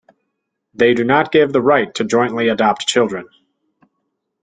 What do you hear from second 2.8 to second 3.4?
children.